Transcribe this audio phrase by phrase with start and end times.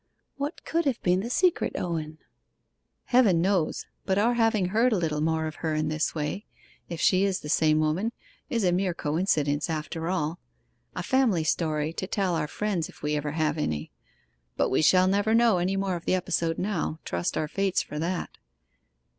[0.35, 2.17] What could have been the secret, Owen?'
[3.03, 3.85] 'Heaven knows.
[4.03, 6.47] But our having heard a little more of her in this way
[6.89, 8.11] (if she is the same woman)
[8.49, 10.39] is a mere coincidence after all
[10.95, 13.91] a family story to tell our friends if we ever have any.
[14.57, 17.99] But we shall never know any more of the episode now trust our fates for
[17.99, 18.39] that.